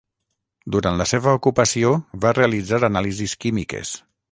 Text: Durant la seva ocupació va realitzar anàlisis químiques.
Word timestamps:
Durant 0.75 0.97
la 1.01 1.05
seva 1.11 1.35
ocupació 1.41 1.93
va 2.25 2.33
realitzar 2.39 2.83
anàlisis 2.91 3.39
químiques. 3.45 3.97